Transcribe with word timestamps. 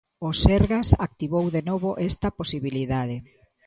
O 0.27 0.29
Sergas 0.43 0.89
activou 1.07 1.45
de 1.55 1.61
novo 1.69 1.89
está 2.09 2.27
posibilidade. 2.39 3.17